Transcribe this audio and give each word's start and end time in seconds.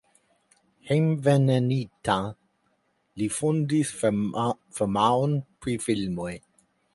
Hejmenveninta 0.91 2.15
li 3.23 3.27
fondis 3.35 3.93
firmaon 4.01 5.37
pri 5.67 5.77
filmoj. 5.87 6.33